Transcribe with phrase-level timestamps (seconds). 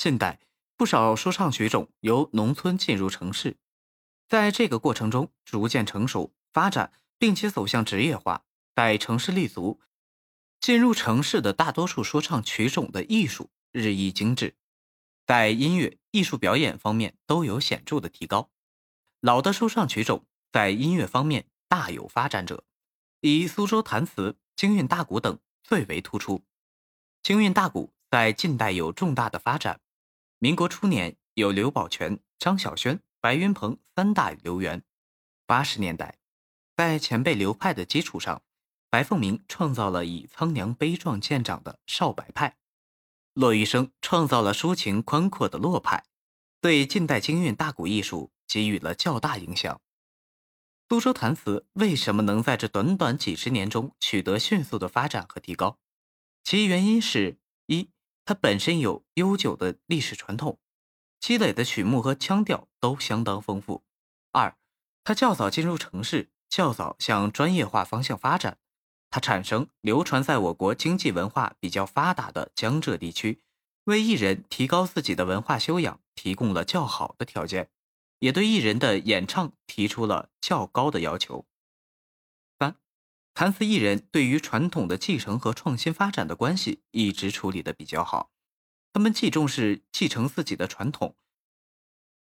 [0.00, 0.40] 近代
[0.78, 3.58] 不少说唱曲种由农村进入城市，
[4.26, 8.46] 在这个过程中逐渐成熟发展，并且走向职业化。
[8.74, 9.78] 在城市立足，
[10.58, 14.56] 进入城市的大多数说唱曲种的艺术日益精致，
[15.26, 18.48] 在音乐、艺术表演方面都有显著的提高。
[19.20, 22.64] 老的说唱曲种在音乐方面大有发展者，
[23.20, 26.42] 以苏州弹词、京韵大鼓等最为突出。
[27.22, 29.78] 京韵大鼓在近代有重大的发展。
[30.42, 34.82] 民国初年有刘宝全、张小轩、白云鹏三大流源。
[35.44, 36.18] 八十年代，
[36.74, 38.40] 在前辈流派的基础上，
[38.88, 42.56] 白凤鸣创造了以苍凉悲壮见长的少白派，
[43.34, 46.06] 骆玉笙创造了抒情宽阔的骆派，
[46.62, 49.78] 对近代京韵大鼓艺术给予了较大影响。
[50.88, 55.78] 苏州弹词为什么能在这短短几十年中取得迅速的发展和提高？
[56.42, 57.90] 其原因是一。
[58.30, 60.60] 它本身有悠久的历史传统，
[61.18, 63.82] 积累的曲目和腔调都相当丰富。
[64.30, 64.56] 二，
[65.02, 68.58] 它较早进入城市，较早向专业化方向发展。
[69.10, 73.42] 它产生流传在我国经济文化比较发达的江浙地区，
[73.86, 77.68] 为艺人提高自己的文化修养提供了较好的条件，
[78.20, 81.44] 也对艺人的演唱提出了较高的要求。
[83.40, 88.30] 谭词艺人对于传统的继承和创新发展的关系一直处理的比较好，
[88.92, 91.16] 他们既重视继承自己的传统，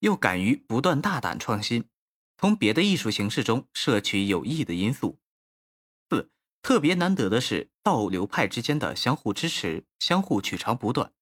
[0.00, 1.88] 又敢于不断大胆创新，
[2.36, 5.18] 从别的艺术形式中摄取有益的因素。
[6.10, 11.14] 四，特别难得的是道流派之间的相互支持，相互取长补短，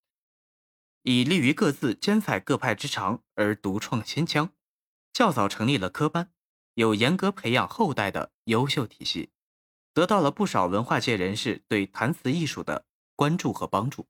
[1.04, 4.52] 以利于各自兼采各派之长而独创新腔。
[5.12, 6.32] 较早成立了科班，
[6.74, 9.30] 有严格培养后代的优秀体系。
[9.98, 12.84] 得到了不少文化界人士对弹词艺术的
[13.16, 14.06] 关注和帮助。